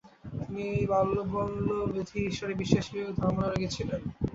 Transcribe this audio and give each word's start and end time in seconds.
তিনি 0.37 0.65
বাল্যাবধি 0.85 2.19
ঈশ্বরে 2.25 2.53
বিশ্বাসী 2.53 2.95
ও 2.99 3.09
ধর্মানুরাগী 3.13 3.67
ছিলেন। 3.67 4.01